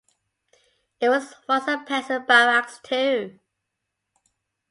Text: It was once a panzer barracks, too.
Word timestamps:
It 0.99 1.09
was 1.09 1.35
once 1.47 1.67
a 1.67 1.77
panzer 1.77 2.25
barracks, 2.25 2.79
too. 2.83 3.37